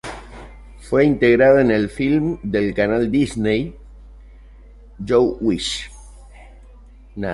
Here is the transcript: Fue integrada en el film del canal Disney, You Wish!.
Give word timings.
Fue 0.79 1.05
integrada 1.05 1.61
en 1.61 1.69
el 1.69 1.87
film 1.87 2.39
del 2.41 2.73
canal 2.73 3.11
Disney, 3.11 3.75
You 4.97 5.37
Wish!. 5.39 5.91